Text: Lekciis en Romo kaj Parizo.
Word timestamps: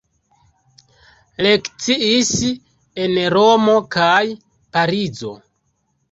Lekciis 1.47 2.31
en 3.03 3.17
Romo 3.33 3.75
kaj 3.97 4.21
Parizo. 4.79 5.35